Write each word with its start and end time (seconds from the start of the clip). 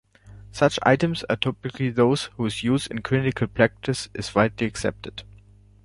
Such 0.51 0.79
items 0.81 1.23
are 1.29 1.35
typically 1.35 1.91
those 1.91 2.31
whose 2.35 2.63
use 2.63 2.87
in 2.87 3.03
clinical 3.03 3.45
practice 3.45 4.09
is 4.15 4.33
widely 4.33 4.65
accepted. 4.65 5.21